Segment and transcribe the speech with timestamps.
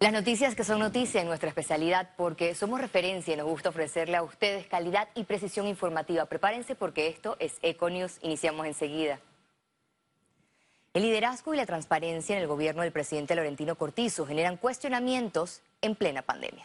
[0.00, 4.16] Las noticias que son noticia en nuestra especialidad porque somos referencia y nos gusta ofrecerle
[4.16, 6.24] a ustedes calidad y precisión informativa.
[6.24, 8.16] Prepárense porque esto es Econews.
[8.22, 9.20] Iniciamos enseguida.
[10.94, 15.94] El liderazgo y la transparencia en el gobierno del presidente Laurentino Cortizo generan cuestionamientos en
[15.94, 16.64] plena pandemia.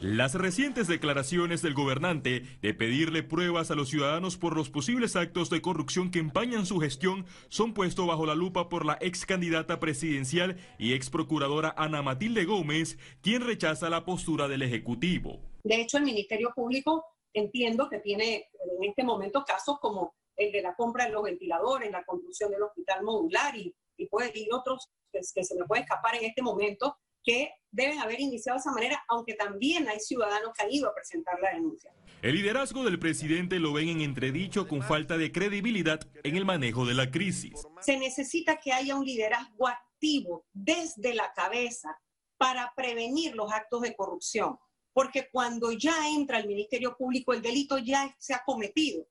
[0.00, 5.50] Las recientes declaraciones del gobernante de pedirle pruebas a los ciudadanos por los posibles actos
[5.50, 9.78] de corrupción que empañan su gestión son puestos bajo la lupa por la ex candidata
[9.78, 15.38] presidencial y ex procuradora Ana Matilde Gómez, quien rechaza la postura del Ejecutivo.
[15.64, 20.62] De hecho, el Ministerio Público entiendo que tiene en este momento casos como el de
[20.62, 24.88] la compra de los ventiladores, la construcción del hospital modular y, y, puede, y otros
[25.12, 28.72] que, que se me puede escapar en este momento, que deben haber iniciado de esa
[28.72, 31.92] manera, aunque también hay ciudadanos que han ido a presentar la denuncia.
[32.22, 36.84] El liderazgo del presidente lo ven en entredicho con falta de credibilidad en el manejo
[36.84, 37.66] de la crisis.
[37.80, 41.98] Se necesita que haya un liderazgo activo desde la cabeza
[42.36, 44.58] para prevenir los actos de corrupción,
[44.92, 49.06] porque cuando ya entra el Ministerio Público el delito ya se ha cometido.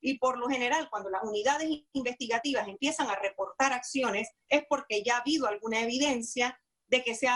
[0.00, 5.16] Y por lo general, cuando las unidades investigativas empiezan a reportar acciones, es porque ya
[5.16, 6.58] ha habido alguna evidencia
[6.88, 7.28] de que se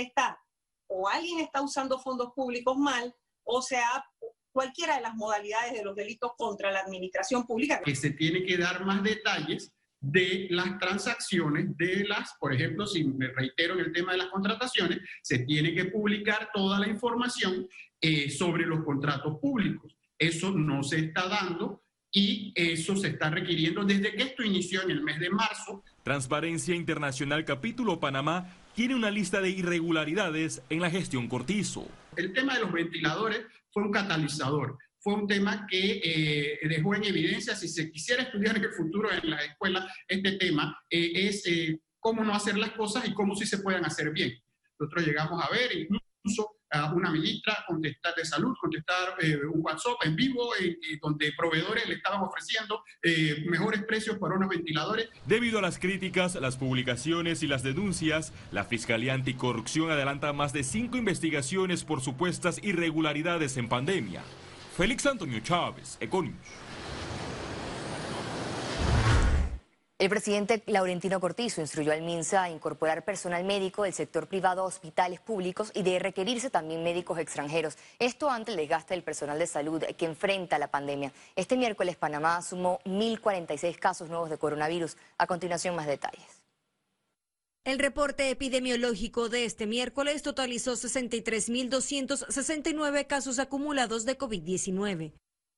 [0.00, 0.38] está
[0.86, 3.14] o alguien está usando fondos públicos mal
[3.44, 4.04] o sea
[4.52, 7.80] cualquiera de las modalidades de los delitos contra la administración pública.
[7.84, 13.04] Que se tiene que dar más detalles de las transacciones, de las, por ejemplo, si
[13.04, 17.68] me reitero en el tema de las contrataciones, se tiene que publicar toda la información
[18.00, 19.96] eh, sobre los contratos públicos.
[20.18, 24.90] Eso no se está dando y eso se está requiriendo desde que esto inició en
[24.90, 25.84] el mes de marzo.
[26.08, 31.86] Transparencia Internacional Capítulo Panamá tiene una lista de irregularidades en la gestión Cortizo.
[32.16, 37.04] El tema de los ventiladores fue un catalizador, fue un tema que eh, dejó en
[37.04, 41.46] evidencia, si se quisiera estudiar en el futuro en la escuela, este tema eh, es
[41.46, 44.32] eh, cómo no hacer las cosas y cómo sí se pueden hacer bien.
[44.78, 49.96] Nosotros llegamos a ver incluso a una ministra contestar de salud, contestar eh, un WhatsApp
[50.04, 52.82] en vivo, eh, eh, donde proveedores le estaban ofreciendo
[53.46, 55.08] mejores precios para unos ventiladores.
[55.26, 60.64] Debido a las críticas, las publicaciones y las denuncias, la Fiscalía Anticorrupción adelanta más de
[60.64, 64.22] cinco investigaciones por supuestas irregularidades en pandemia.
[64.76, 66.36] Félix Antonio Chávez, Econius.
[69.98, 74.66] El presidente Laurentino Cortizo instruyó al MINSA a incorporar personal médico del sector privado a
[74.66, 77.76] hospitales públicos y de requerirse también médicos extranjeros.
[77.98, 81.12] Esto ante el desgaste del personal de salud que enfrenta la pandemia.
[81.34, 84.96] Este miércoles Panamá sumó 1.046 casos nuevos de coronavirus.
[85.18, 86.44] A continuación más detalles.
[87.64, 95.12] El reporte epidemiológico de este miércoles totalizó 63.269 casos acumulados de COVID-19.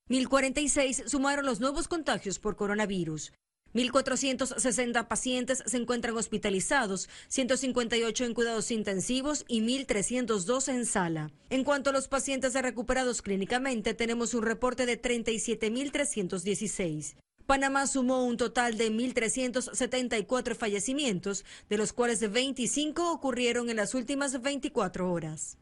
[0.08, 3.34] 1.046 sumaron los nuevos contagios por coronavirus.
[3.74, 11.32] 1.460 pacientes se encuentran hospitalizados, 158 en cuidados intensivos y 1.302 en sala.
[11.50, 17.14] En cuanto a los pacientes recuperados clínicamente, tenemos un reporte de 37.316.
[17.46, 24.40] Panamá sumó un total de 1.374 fallecimientos, de los cuales 25 ocurrieron en las últimas
[24.40, 25.58] 24 horas.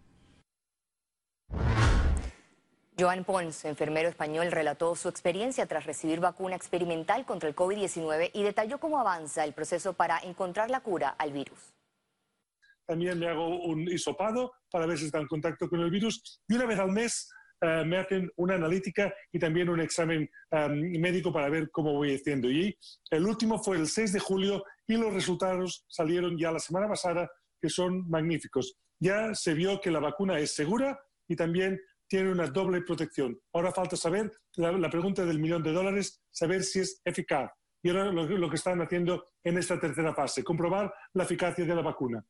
[3.00, 8.42] Joan Pons, enfermero español, relató su experiencia tras recibir vacuna experimental contra el COVID-19 y
[8.42, 11.72] detalló cómo avanza el proceso para encontrar la cura al virus.
[12.86, 16.54] También me hago un hisopado para ver si está en contacto con el virus y
[16.54, 17.31] una vez al mes
[17.62, 22.16] uh, me hacen una analítica y también un examen um, médico para ver cómo voy
[22.16, 22.50] haciendo.
[22.50, 22.76] Y
[23.10, 27.30] el último fue el 6 de julio y los resultados salieron ya la semana pasada
[27.60, 28.76] que son magníficos.
[28.98, 30.98] Ya se vio que la vacuna es segura
[31.28, 33.38] y también tiene una doble protección.
[33.52, 37.50] Ahora falta saber, la, pregunta del millón de dólares, saber si es eficaz.
[37.82, 41.74] Y ahora lo, lo, que están haciendo en esta tercera fase, comprobar la eficacia de
[41.74, 42.24] la vacuna.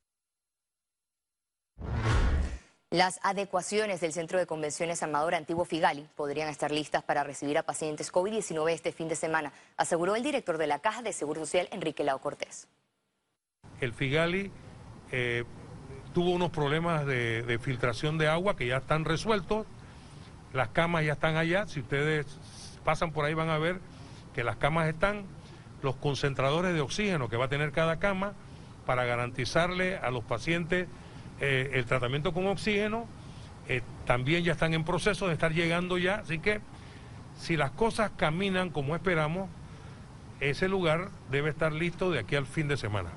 [2.90, 7.62] Las adecuaciones del Centro de Convenciones Amador Antiguo Figali podrían estar listas para recibir a
[7.62, 11.68] pacientes COVID-19 este fin de semana, aseguró el director de la Caja de Seguro Social,
[11.70, 12.66] Enrique Lao Cortés.
[13.80, 14.50] El Figali
[15.12, 15.44] eh,
[16.18, 19.68] tuvo unos problemas de, filtración de agua que ya están resueltos.
[20.52, 21.68] Las camas ya están allá.
[21.68, 22.26] Si ustedes
[22.84, 23.78] pasan por ahí van a ver
[24.34, 25.26] que las camas están,
[25.80, 28.32] los concentradores de oxígeno que va a tener cada cama
[28.84, 30.88] para garantizarle a los pacientes
[31.38, 33.06] eh, el tratamiento con oxígeno,
[33.68, 36.16] eh, también ya están en proceso de estar llegando ya.
[36.16, 36.60] Así que
[37.38, 39.48] si las cosas caminan como esperamos,
[40.40, 43.10] ese lugar debe estar listo de aquí al fin de semana.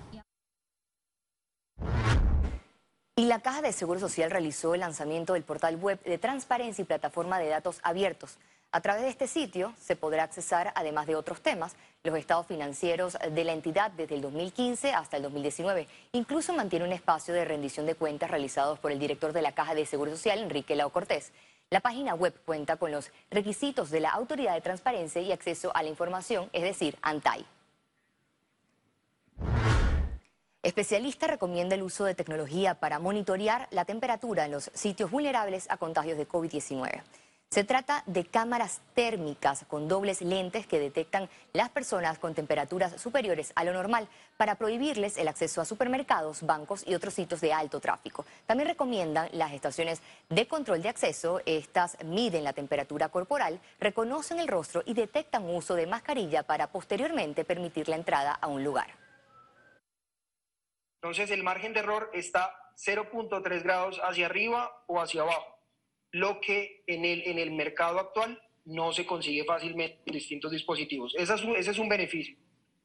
[3.18, 6.86] Y la Caja de Seguro Social realizó el lanzamiento del portal web de transparencia y
[6.86, 8.38] plataforma de datos abiertos.
[8.72, 13.18] A través de este sitio se podrá accesar, además de otros temas, los estados financieros
[13.30, 15.90] de la entidad desde el 2015 hasta el 2019.
[16.14, 19.76] Incluso mantiene un espacio de rendición de cuentas realizados por el director de la Caja
[19.76, 21.34] de Seguro Social, Enrique Lao Cortés.
[21.70, 25.84] La página web cuenta con los requisitos de la Autoridad de Transparencia y Acceso a
[25.84, 27.46] la Información, es decir, ANTAI.
[30.64, 35.78] Especialista recomienda el uso de tecnología para monitorear la temperatura en los sitios vulnerables a
[35.78, 37.02] contagios de COVID-19.
[37.50, 43.54] Se trata de cámaras térmicas con dobles lentes que detectan las personas con temperaturas superiores
[43.56, 47.80] a lo normal para prohibirles el acceso a supermercados, bancos y otros sitios de alto
[47.80, 48.24] tráfico.
[48.46, 50.00] También recomiendan las estaciones
[50.30, 51.42] de control de acceso.
[51.48, 57.46] Estas miden la temperatura corporal, reconocen el rostro y detectan uso de mascarilla para posteriormente
[57.46, 59.01] permitir la entrada a un lugar.
[61.02, 65.62] Entonces el margen de error está 0.3 grados hacia arriba o hacia abajo
[66.12, 71.16] lo que en el, en el mercado actual no se consigue fácilmente en distintos dispositivos.
[71.18, 72.36] Ese es, un, beneficio.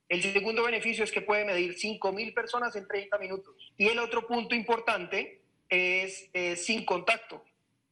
[0.08, 3.72] El segundo beneficio es que puede medir 5.000 personas en 30 minutos.
[3.76, 7.44] Y el otro punto importante es sin contacto.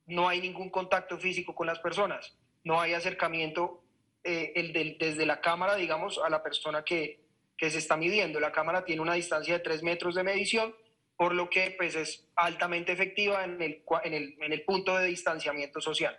[0.07, 2.37] No hay ningún contacto físico con las personas.
[2.63, 3.83] No hay acercamiento
[4.23, 7.24] eh, desde la cámara, digamos, a la persona que,
[7.57, 8.41] que se está midiendo.
[8.41, 10.75] La cámara tiene una distancia de 3 metros de medición
[11.17, 15.07] por lo que pues, es altamente efectiva en el, en el, en el punto de
[15.07, 16.19] distanciamiento social.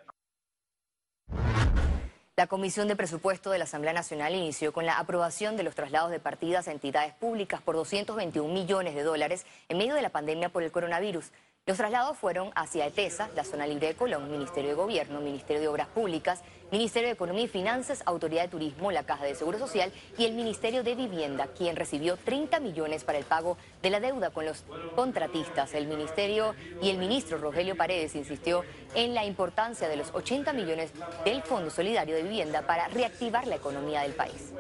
[2.38, 6.12] La Comisión de Presupuesto de la Asamblea Nacional inició con la aprobación de los traslados
[6.12, 10.50] de partidas a entidades públicas por 221 millones de dólares en medio de la pandemia
[10.50, 11.32] por el coronavirus.
[11.68, 15.68] Los traslados fueron hacia ETESA, la Zona Libre de Colón, Ministerio de Gobierno, Ministerio de
[15.68, 19.92] Obras Públicas, Ministerio de Economía y Finanzas, Autoridad de Turismo, la Caja de Seguro Social
[20.16, 24.30] y el Ministerio de Vivienda, quien recibió 30 millones para el pago de la deuda
[24.30, 24.64] con los
[24.96, 25.74] contratistas.
[25.74, 26.54] El Ministerio
[26.84, 28.64] y el ministro Rogelio Paredes insistió
[28.94, 30.92] en la importancia de los 80 millones
[31.24, 34.54] del Fondo Solidario de Vivienda para reactivar la economía del país.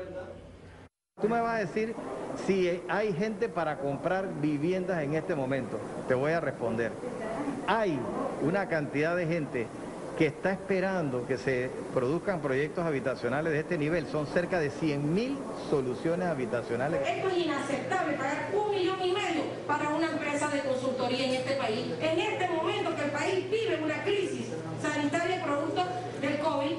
[1.22, 1.96] Tú me vas a decir
[2.45, 5.79] si hay gente para comprar viviendas en este momento.
[6.07, 6.91] Te voy a responder.
[7.67, 7.97] Hay
[8.41, 9.67] una cantidad de gente
[10.17, 14.07] que está esperando que se produzcan proyectos habitacionales de este nivel.
[14.07, 15.35] Son cerca de 100.000
[15.69, 17.01] soluciones habitacionales.
[17.05, 21.55] Esto es inaceptable, pagar un millón y medio para una empresa de consultoría en este
[21.55, 21.93] país.
[21.99, 24.47] En este momento que el país vive una crisis
[24.81, 25.83] sanitaria producto
[26.21, 26.75] del COVID,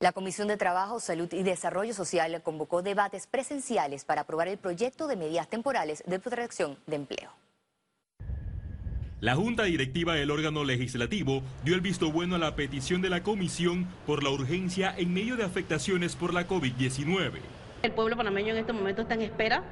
[0.00, 5.08] La Comisión de Trabajo, Salud y Desarrollo Social convocó debates presenciales para aprobar el proyecto
[5.08, 7.32] de medidas temporales de protección de empleo.
[9.18, 13.24] La Junta Directiva del órgano legislativo dio el visto bueno a la petición de la
[13.24, 17.40] Comisión por la urgencia en medio de afectaciones por la COVID-19.
[17.82, 19.64] El pueblo panameño en este momento está en espera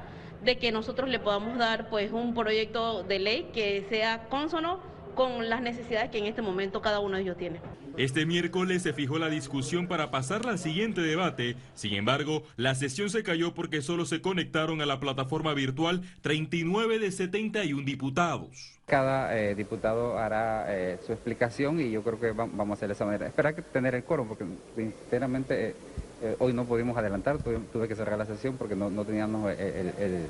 [0.43, 4.81] de que nosotros le podamos dar pues un proyecto de ley que sea consono
[5.17, 7.59] con las necesidades que en este momento cada uno de ellos tiene.
[7.97, 11.55] Este miércoles se fijó la discusión para pasarla al siguiente debate.
[11.73, 16.99] Sin embargo, la sesión se cayó porque solo se conectaron a la plataforma virtual 39
[16.99, 18.77] de 71 diputados.
[18.85, 22.93] Cada eh, diputado hará eh, su explicación y yo creo que vamos a hacer de
[22.93, 23.25] esa manera.
[23.25, 25.73] Esperar que tener el coro porque sinceramente
[26.21, 30.29] eh, hoy no pudimos adelantar, tuve, que cerrar la sesión porque no, teníamos el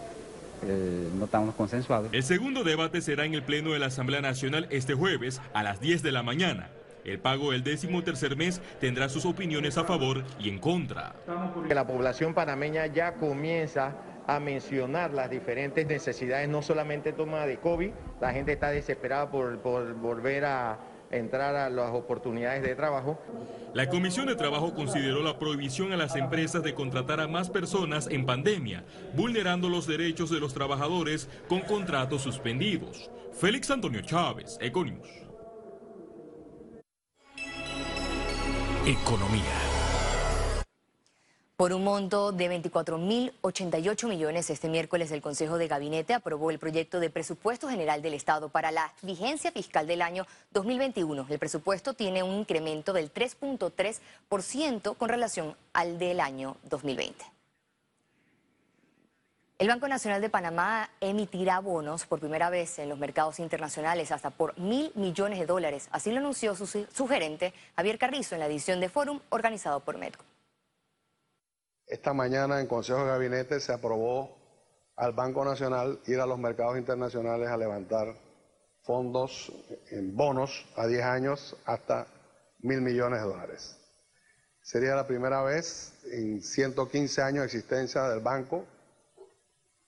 [0.63, 2.09] no estamos consensuados.
[2.11, 5.79] El segundo debate será en el Pleno de la Asamblea Nacional este jueves a las
[5.79, 6.69] 10 de la mañana.
[7.05, 11.15] El pago del décimo tercer mes tendrá sus opiniones a favor y en contra.
[11.69, 13.95] La población panameña ya comienza
[14.27, 19.57] a mencionar las diferentes necesidades, no solamente toma de COVID, la gente está desesperada por,
[19.59, 20.77] por volver a
[21.11, 23.19] entrar a las oportunidades de trabajo.
[23.73, 28.07] La Comisión de Trabajo consideró la prohibición a las empresas de contratar a más personas
[28.07, 28.83] en pandemia,
[29.15, 33.09] vulnerando los derechos de los trabajadores con contratos suspendidos.
[33.33, 35.07] Félix Antonio Chávez, Econius.
[38.85, 39.66] Economía.
[41.57, 46.99] Por un monto de 24.088 millones, este miércoles el Consejo de Gabinete aprobó el proyecto
[46.99, 51.25] de presupuesto general del Estado para la vigencia fiscal del año 2021.
[51.27, 57.25] El presupuesto tiene un incremento del 3.3% con relación al del año 2020.
[59.57, 64.29] El Banco Nacional de Panamá emitirá bonos por primera vez en los mercados internacionales hasta
[64.29, 65.89] por mil millones de dólares.
[65.91, 70.23] Así lo anunció su, gerente Javier Carrizo en la edición de Fórum organizado por Medco.
[71.97, 74.37] Esta mañana en Consejo de Gabinete se aprobó
[74.97, 78.13] al Banco Nacional ir a los mercados internacionales a levantar
[78.83, 79.51] fondos
[79.89, 82.05] en bonos a 10 años hasta
[82.59, 83.79] mil millones de dólares.
[84.61, 88.63] Sería la primera vez en 115 años de existencia del banco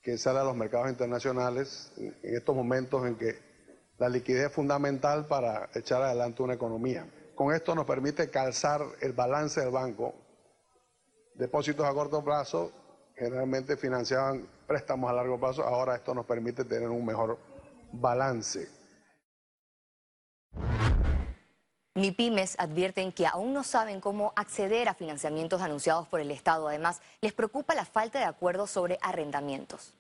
[0.02, 3.38] que sale a los mercados internacionales en estos momentos en que
[4.00, 7.06] La liquidez es fundamental para echar adelante una economía.
[7.36, 10.16] Con esto nos permite calzar el balance del banco.
[11.40, 12.70] Depósitos a corto plazo
[13.16, 17.40] generalmente financiaban préstamos a largo plazo, ahora esto nos permite tener un mejor
[17.94, 18.68] balance.
[21.96, 26.68] MIPIMES advierten que aún no saben cómo acceder a financiamientos anunciados por el Estado.
[26.68, 29.96] Además, les preocupa la falta de acuerdos sobre arrendamientos.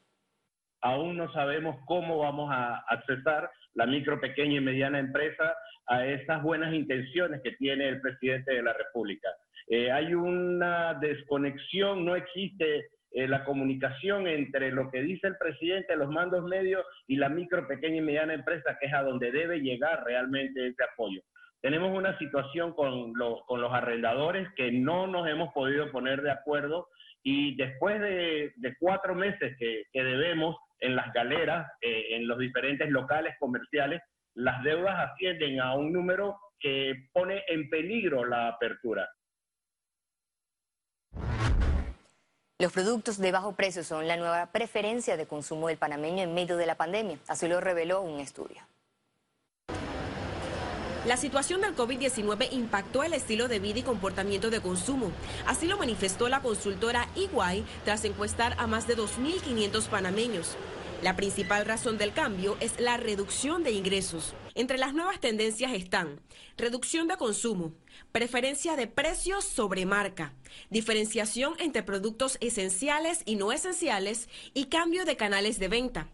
[0.82, 5.56] Aún no sabemos cómo vamos a accesar la micro, pequeña y mediana empresa
[5.88, 9.30] a esas buenas intenciones que tiene el presidente de la República.
[9.70, 15.96] Eh, hay una desconexión, no existe eh, la comunicación entre lo que dice el presidente,
[15.96, 19.62] los mandos medios y la micro, pequeña y mediana empresa, que es a donde debe
[19.62, 21.22] llegar realmente ese apoyo.
[21.62, 26.88] Tenemos una situación con, los arrendadores que no nos hemos podido poner de acuerdo
[27.22, 33.36] y después de, cuatro meses que, debemos en las galeras, eh, en los diferentes locales
[33.40, 34.02] comerciales,
[34.36, 39.10] las deudas ascienden a un número que pone en peligro la apertura.
[42.62, 46.58] Los productos de bajo precio son la nueva preferencia de consumo del panameño en medio
[46.58, 47.18] de la pandemia.
[47.30, 48.58] Así lo reveló un estudio.
[51.06, 55.10] La situación del COVID-19 impactó el estilo de vida y comportamiento de consumo.
[55.46, 60.58] Así lo manifestó la consultora EY tras encuestar a más de 2.500 panameños.
[61.02, 64.34] La principal razón del cambio es la reducción de ingresos.
[64.60, 66.20] Entre las nuevas tendencias están
[66.58, 67.72] reducción de consumo,
[68.12, 70.34] preferencia de precios sobre marca,
[70.70, 76.10] diferenciación entre productos esenciales y no esenciales y cambio de canales de venta.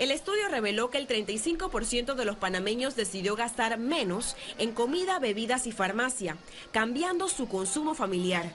[0.00, 5.68] El estudio reveló que el 35% de los panameños decidió gastar menos en comida, bebidas
[5.68, 6.36] y farmacia,
[6.72, 8.52] cambiando su consumo familiar.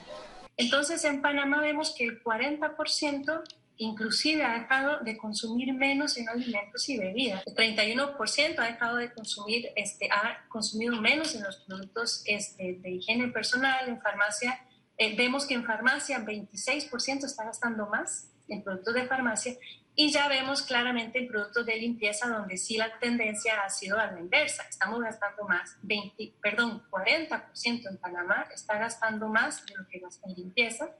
[0.58, 3.42] Entonces en Panamá vemos que el 40%
[3.76, 7.42] inclusive ha dejado de consumir menos en alimentos y bebidas.
[7.46, 12.90] El 31% ha dejado de consumir, este, ha consumido menos en los productos este, de
[12.90, 14.66] higiene personal, en farmacia.
[14.96, 19.56] Eh, vemos que en farmacia 26% está gastando más en productos de farmacia
[19.96, 24.10] y ya vemos claramente en productos de limpieza donde sí la tendencia ha sido a
[24.10, 24.64] la inversa.
[24.68, 30.28] Estamos gastando más, 20, perdón, 40% en Panamá está gastando más de lo que gasta
[30.28, 30.90] en limpieza.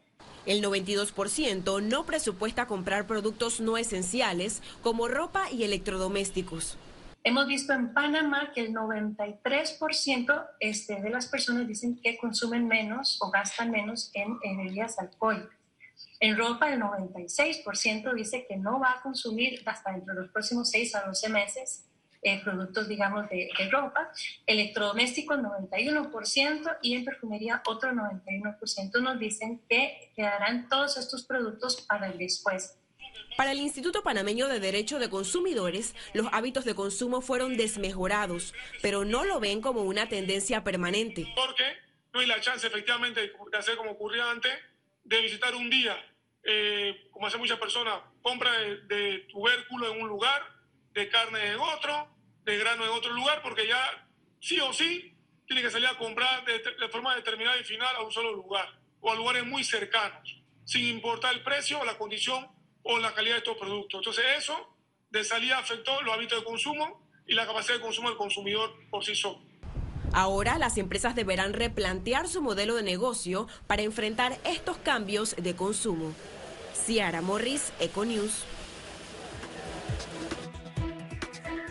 [0.46, 6.76] El 92% no presupuesta comprar productos no esenciales como ropa y electrodomésticos.
[7.24, 13.18] Hemos visto en Panamá que el 93% este, de las personas dicen que consumen menos
[13.22, 15.63] o gastan menos en bebidas alcohólicas.
[16.20, 20.70] En ropa, el 96% dice que no va a consumir hasta dentro de los próximos
[20.70, 21.84] 6 a 12 meses
[22.26, 24.10] eh, productos, digamos, de, ropa.
[24.46, 32.06] Electrodomésticos, 91%, y en perfumería, otro 91% nos dicen que quedarán todos estos productos para
[32.06, 32.78] el después.
[33.36, 39.04] Para el Instituto Panameño de Derecho de Consumidores, los hábitos de consumo fueron desmejorados, pero
[39.04, 41.26] no lo ven como una tendencia permanente.
[41.36, 41.64] Porque
[42.14, 44.52] no hay la chance, efectivamente, de hacer como ocurría antes,
[45.04, 45.96] de visitar un día
[46.46, 50.42] eh, como hacen muchas personas, compra de, tubérculo en un lugar,
[50.92, 52.08] de carne en otro,
[52.44, 54.08] de grano en otro lugar, porque ya
[54.40, 58.12] sí o sí tiene que salir a comprar de, forma determinada y final a un
[58.12, 58.68] solo lugar
[59.00, 62.46] o a lugares muy cercanos, sin importar el precio, la condición
[62.82, 64.00] o la calidad de estos productos.
[64.00, 64.76] Entonces eso
[65.10, 69.02] de salida afectó los hábitos de consumo y la capacidad de consumo del consumidor por
[69.02, 69.40] sí solo.
[70.14, 76.12] Ahora las empresas deberán replantear su modelo de negocio para enfrentar estos cambios de consumo.
[76.72, 78.44] Ciara Morris, Econews.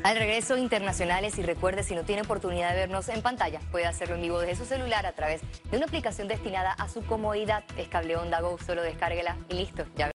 [0.03, 4.15] Al regreso internacionales y recuerde si no tiene oportunidad de vernos en pantalla, puede hacerlo
[4.15, 5.39] en vivo desde su celular a través
[5.71, 7.63] de una aplicación destinada a su comodidad.
[7.77, 9.85] Es cable onda Go, solo descárguela y listo.
[9.95, 10.09] Ya